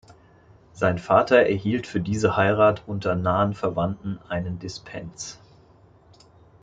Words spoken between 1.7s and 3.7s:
für diese Heirat unter nahen